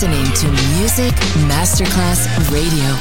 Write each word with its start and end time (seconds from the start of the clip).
listening 0.00 0.32
to 0.32 0.48
Music 0.78 1.14
Masterclass 1.46 2.26
Radio. 2.50 2.96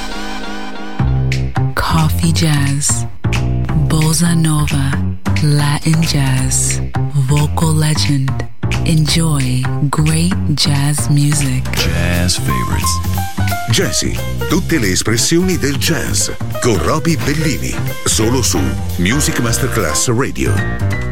Coffee 1.74 2.34
Jazz, 2.34 3.06
Bossa 3.88 4.36
Nova, 4.36 4.92
Latin 5.42 6.02
Jazz, 6.02 6.80
Vocal 7.30 7.74
Legend. 7.74 8.30
Enjoy 8.86 9.64
great 9.90 10.34
jazz 10.56 11.08
music. 11.10 11.64
Jazz 11.72 12.38
favorites. 12.38 13.00
Jazzy, 13.72 14.18
tutte 14.50 14.78
le 14.78 14.92
espressioni 14.92 15.58
del 15.58 15.78
jazz 15.78 16.30
con 16.62 16.78
Roby 16.84 17.16
Bellini, 17.16 17.74
solo 18.04 18.42
su 18.42 18.60
Music 18.98 19.40
Masterclass 19.40 20.10
Radio. 20.10 21.09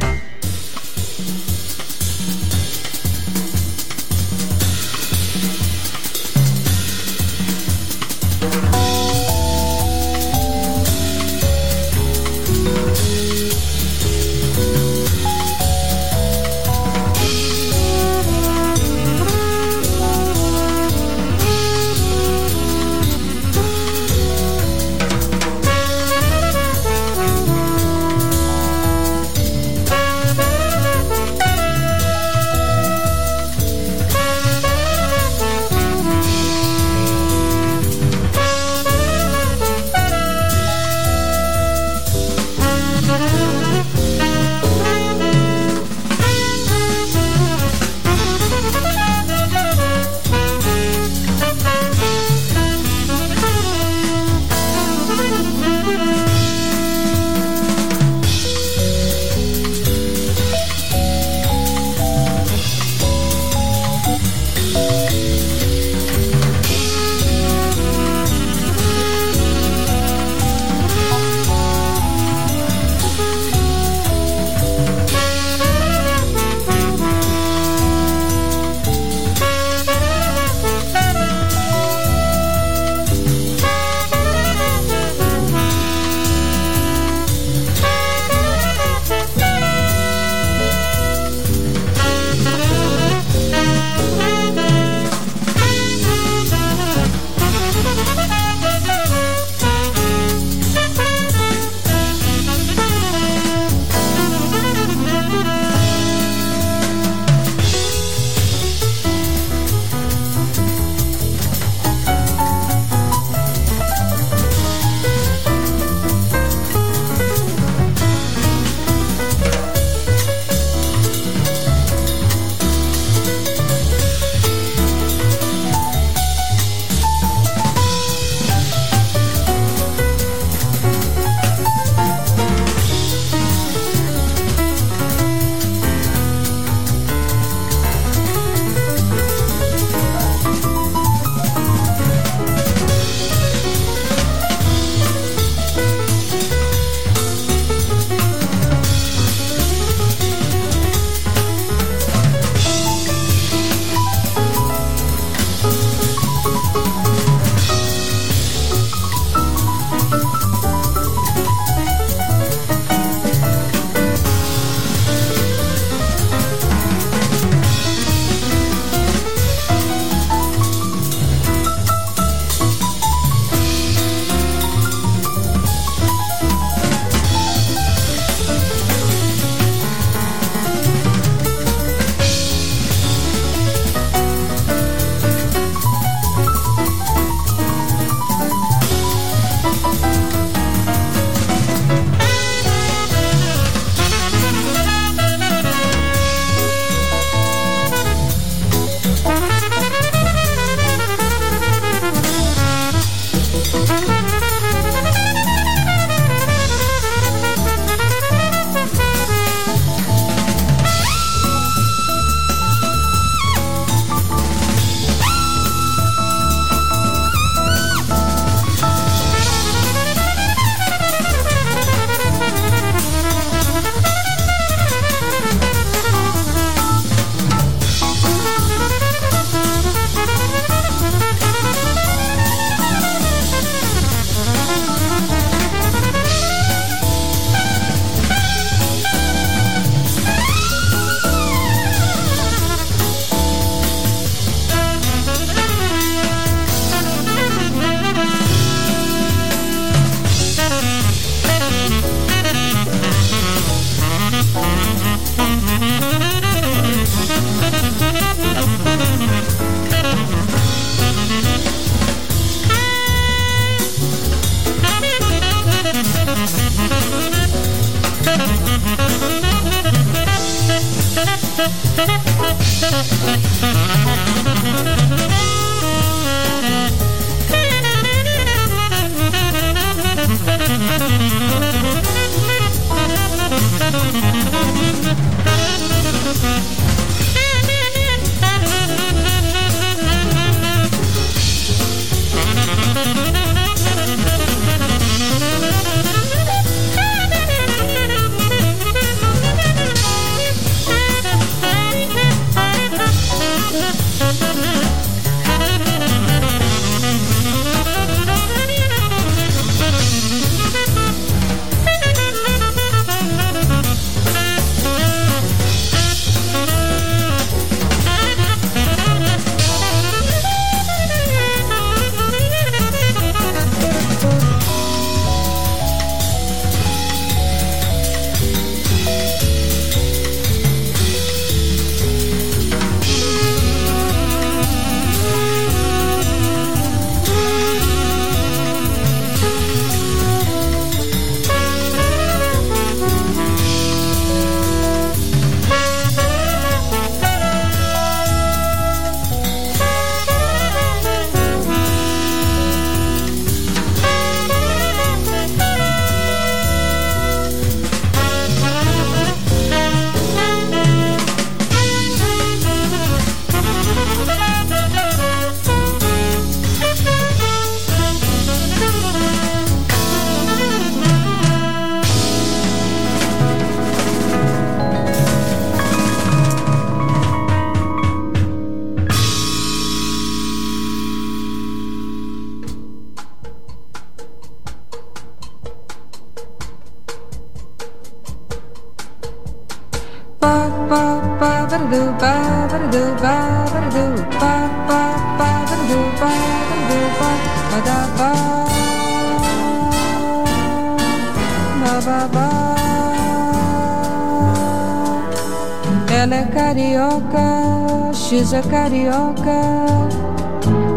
Carioca. 408.88 410.08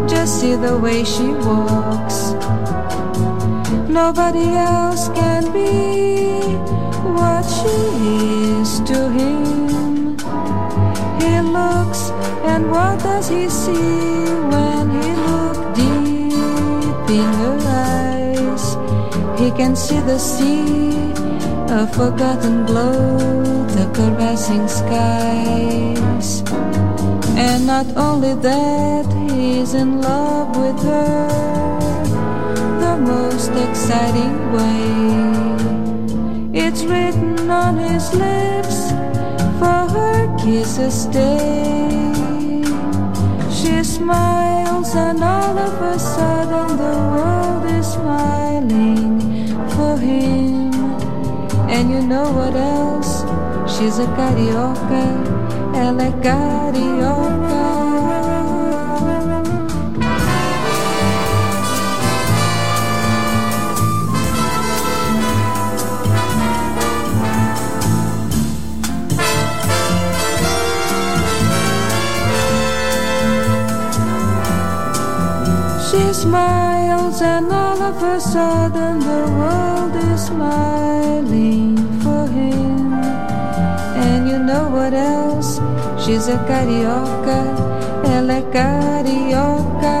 Just 0.07 0.39
see 0.39 0.55
the 0.55 0.77
way 0.77 1.03
she 1.03 1.27
walks. 1.47 2.33
Nobody 3.89 4.47
else 4.55 5.09
can 5.09 5.51
be 5.51 6.55
what 7.17 7.43
she 7.43 7.77
is 8.59 8.79
to 8.89 9.09
him. 9.17 10.17
He 11.19 11.33
looks, 11.41 12.11
and 12.51 12.71
what 12.71 12.99
does 12.99 13.27
he 13.27 13.49
see 13.49 14.23
when 14.53 14.89
he 14.97 15.09
looks 15.27 15.59
deep 15.79 17.09
in 17.19 17.27
her 17.39 17.57
eyes? 17.89 18.63
He 19.39 19.51
can 19.51 19.75
see 19.75 19.99
the 19.99 20.17
sea, 20.17 21.11
a 21.67 21.87
forgotten 21.87 22.65
glow, 22.65 23.17
the 23.75 23.85
caressing 23.93 24.67
skies. 24.67 26.50
And 27.61 27.67
not 27.67 27.95
only 27.95 28.33
that, 28.41 29.05
he's 29.29 29.75
in 29.75 30.01
love 30.01 30.57
with 30.57 30.81
her 30.81 31.27
the 32.79 32.97
most 32.97 33.51
exciting 33.51 34.35
way. 34.51 34.89
It's 36.59 36.83
written 36.83 37.51
on 37.51 37.77
his 37.77 38.11
lips 38.15 38.89
for 39.59 39.81
her 39.93 40.35
kisses 40.39 41.03
stay. 41.03 42.63
She 43.53 43.83
smiles, 43.83 44.95
and 44.95 45.23
all 45.23 45.55
of 45.59 45.81
a 45.83 45.99
sudden 45.99 46.77
the 46.77 46.97
world 47.13 47.65
is 47.77 47.85
smiling 47.93 49.21
for 49.75 49.97
him. 49.97 50.73
And 51.69 51.91
you 51.91 52.01
know 52.01 52.31
what 52.31 52.55
else? 52.55 53.21
She's 53.71 53.99
a 53.99 54.07
carioca, 54.17 55.05
ela 55.75 56.01
é 56.01 56.11
carioca. 56.23 57.20
Of 77.91 78.03
a 78.03 78.19
sudden 78.19 78.99
the 78.99 79.23
world 79.37 79.95
is 80.11 80.25
smiling 80.27 81.75
for 82.01 82.25
him. 82.27 82.93
And 84.05 84.29
you 84.29 84.39
know 84.39 84.65
what 84.69 84.93
else? 84.93 85.59
She's 86.03 86.27
a 86.27 86.37
carioca, 86.49 87.39
ela 88.15 88.33
é 88.33 88.43
carioca. 88.55 90.00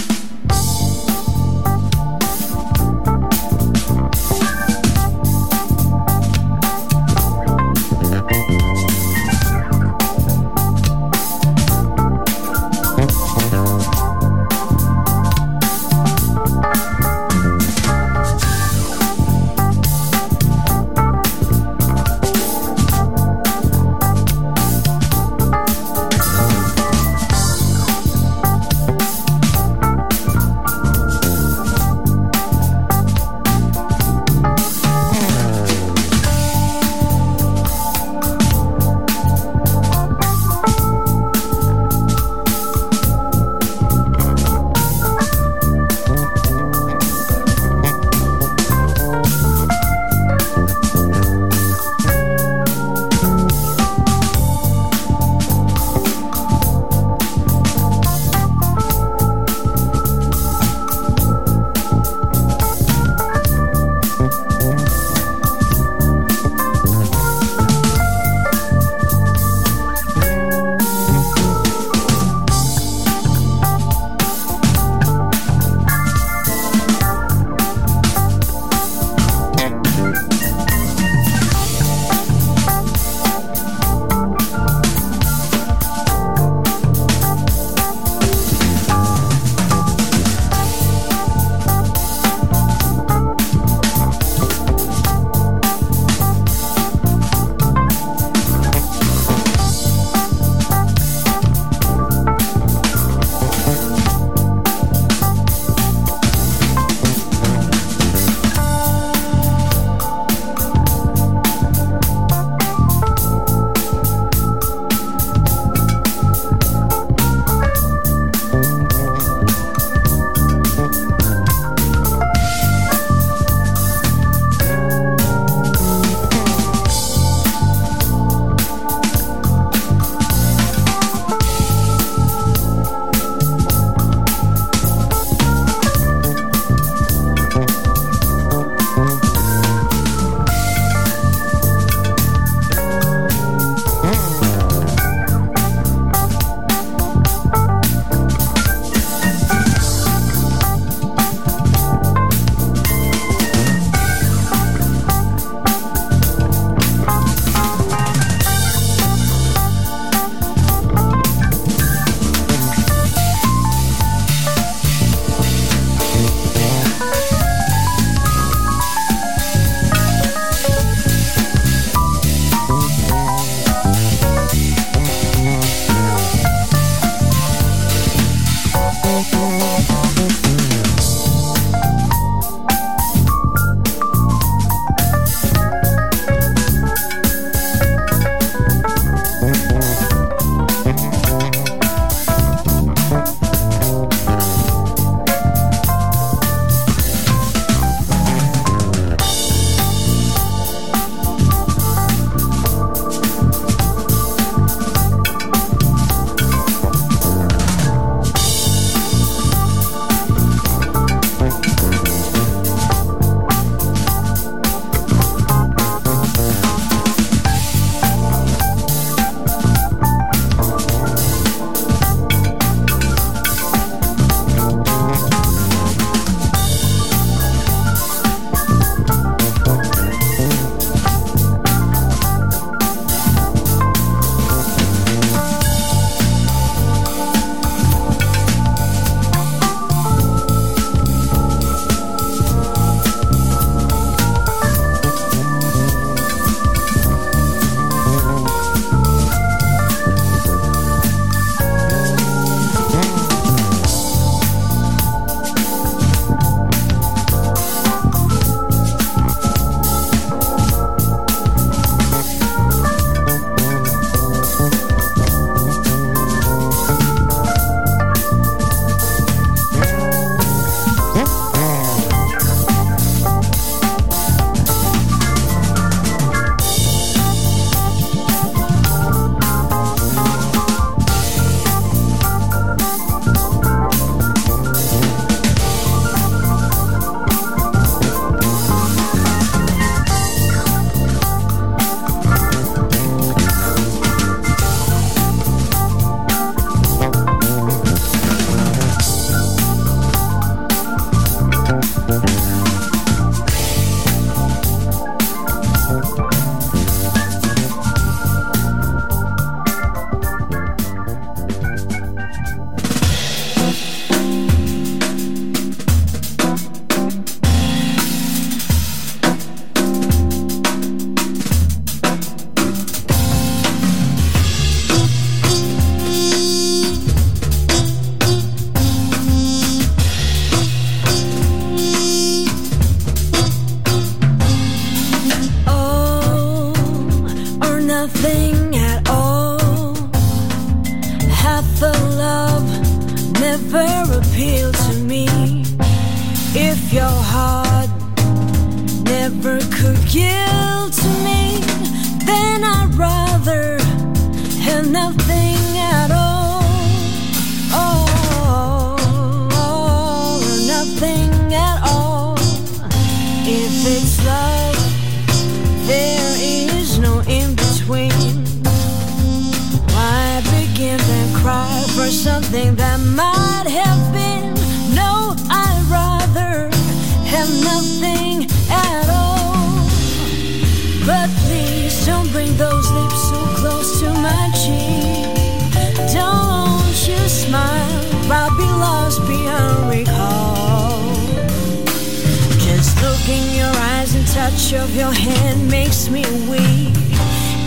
touch 394.51 394.73
of 394.73 394.95
your 394.95 395.11
hand 395.11 395.69
makes 395.69 396.09
me 396.09 396.23
weak, 396.49 396.95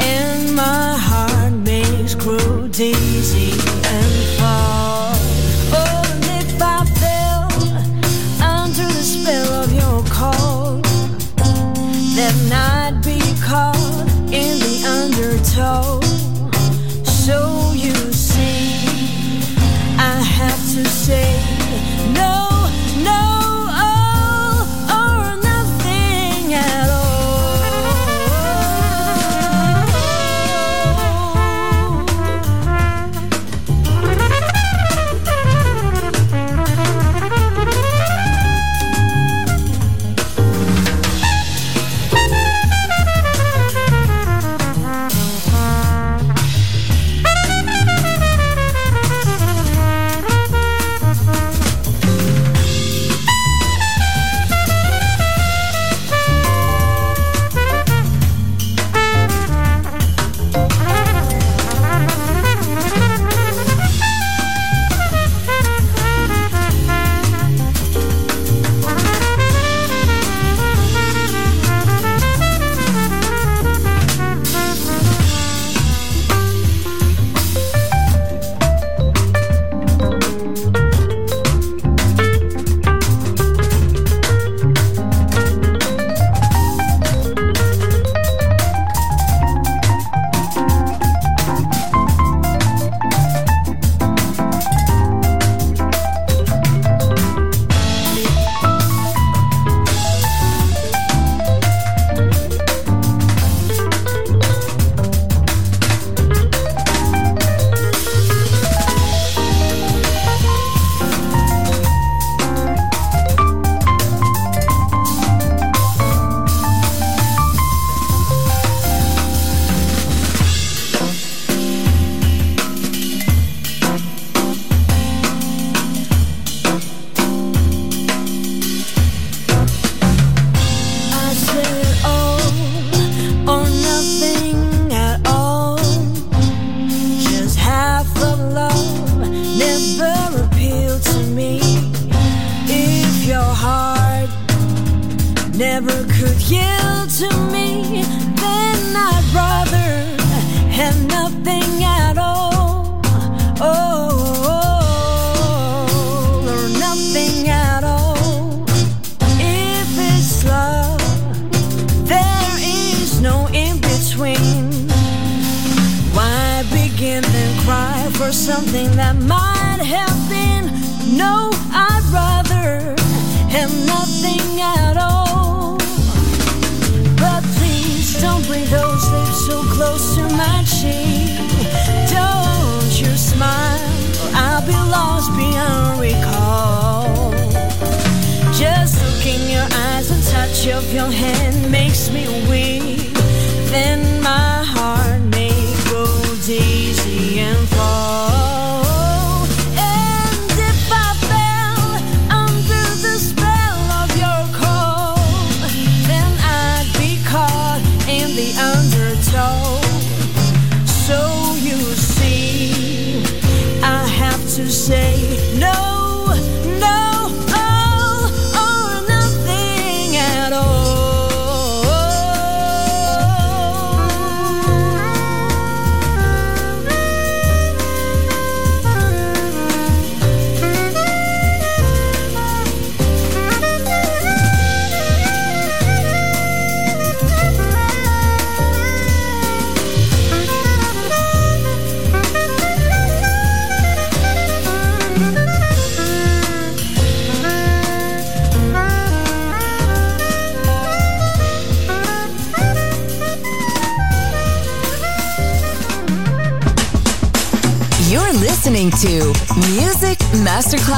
and 0.01 0.55
my 0.55 0.97
heart 0.97 1.53
makes 1.53 2.15
grow 2.15 2.69
dizzy 2.69 3.53
and 3.87 4.13
fall. 4.39 5.15
Oh, 5.73 6.03
if 6.41 6.61
I 6.61 6.85
fell 7.01 7.53
under 8.43 8.87
the 8.87 9.03
spell 9.03 9.63
of 9.63 9.73
your 9.73 10.03
call, 10.13 10.81
then 12.17 12.53
I'd 12.53 13.03
be 13.05 13.21
caught 13.43 13.77
in 14.33 14.59
the 14.59 14.85
undertow. 14.87 16.04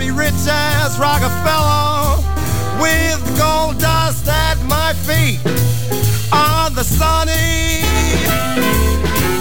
be 0.00 0.10
rich 0.10 0.32
as 0.48 0.98
Rockefeller 0.98 2.16
with 2.80 3.20
gold 3.36 3.78
dust 3.78 4.26
at 4.26 4.56
my 4.64 4.94
feet 5.04 5.38
on 6.32 6.74
the 6.74 6.82
sunny, 6.82 7.82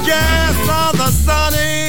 yes, 0.06 0.70
on 0.70 0.98
the 0.98 1.12
sunny. 1.12 1.89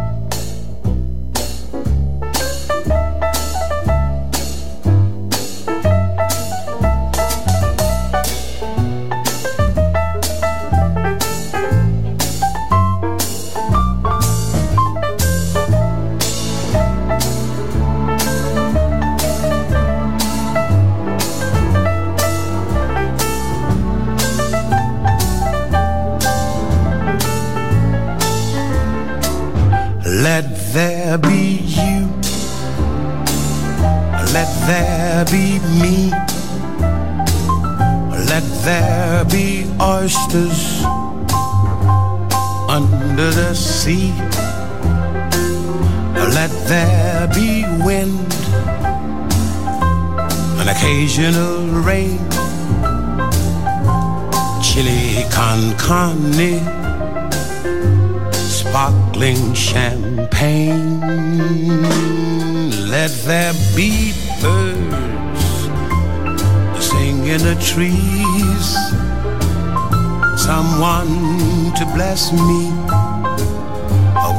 There 30.73 31.17
be 31.17 31.59
you. 31.67 32.07
Let 34.31 34.49
there 34.67 35.25
be 35.25 35.59
me. 35.81 36.11
Let 38.31 38.43
there 38.63 39.25
be 39.25 39.69
oysters 39.81 40.83
under 42.69 43.31
the 43.31 43.53
sea. 43.53 44.13
Let 46.37 46.51
there 46.67 47.27
be 47.35 47.65
wind, 47.83 48.33
an 50.61 50.69
occasional 50.69 51.67
rain, 51.83 52.19
chili 54.61 55.25
con 55.29 55.75
carne 55.77 56.80
sparkling 58.71 59.53
champagne. 59.53 61.01
Let 62.89 63.11
there 63.27 63.53
be 63.75 64.13
birds 64.41 65.43
sing 66.79 67.27
in 67.27 67.41
the 67.49 67.57
trees. 67.71 68.67
Someone 70.39 71.73
to 71.75 71.85
bless 71.93 72.31
me 72.31 72.71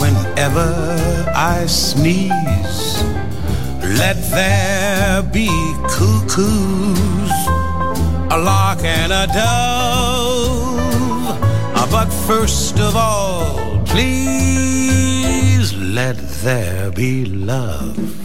whenever 0.01 0.71
I 1.37 1.67
sneeze. 1.67 3.05
Let 4.01 4.17
there 4.31 5.23
be 5.23 5.51
cuckoos, 5.91 7.37
a 8.31 8.39
lark 8.49 8.83
and 8.83 9.13
a 9.13 9.27
dove. 9.27 10.73
Ah, 11.77 11.87
but 11.91 12.09
first 12.27 12.79
of 12.81 12.97
all, 12.97 13.73
please 13.93 15.75
let 15.75 16.17
there 16.43 16.91
be 16.93 17.27
love. 17.27 18.22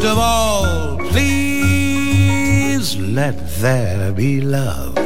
First 0.00 0.12
of 0.12 0.18
all, 0.18 0.96
please 1.10 2.96
let 2.96 3.36
there 3.60 4.12
be 4.12 4.40
love. 4.40 4.99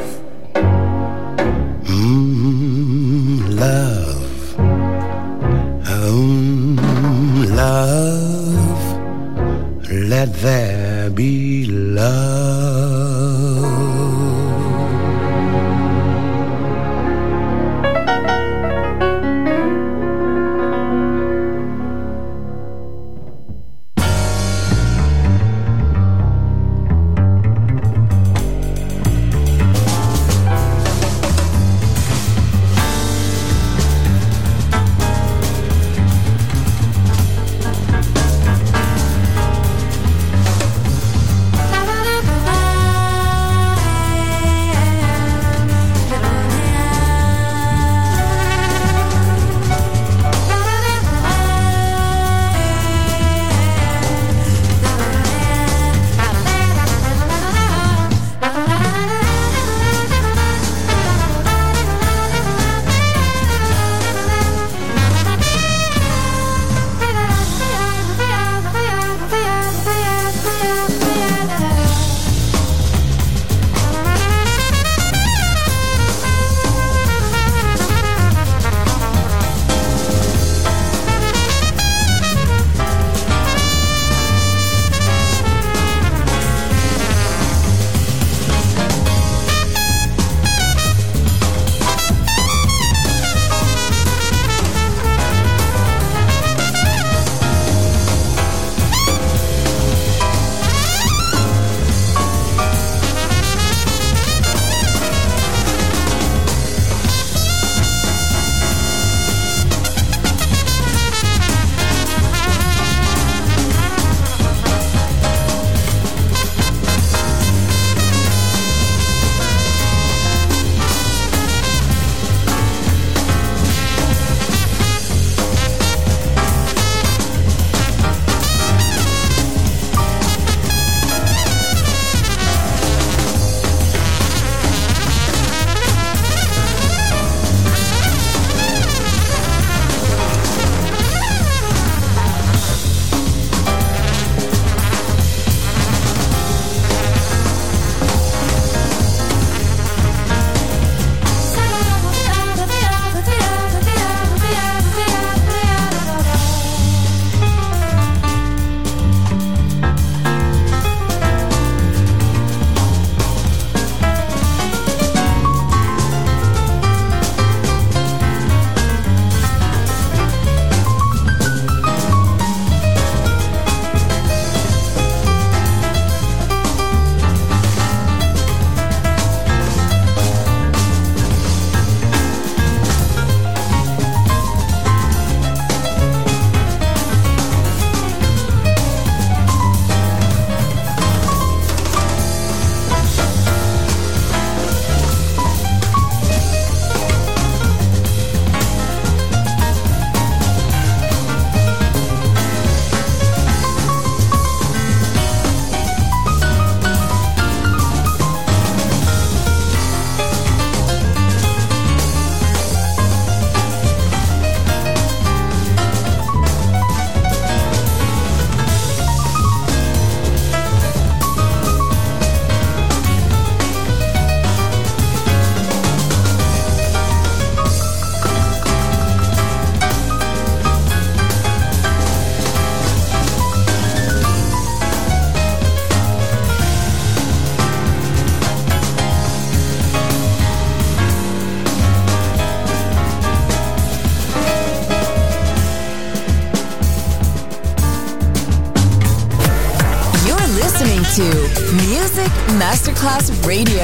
Radio. 253.47 253.84